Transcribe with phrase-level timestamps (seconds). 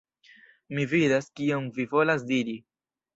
[0.77, 2.57] Mi vidas, kion vi volas diri.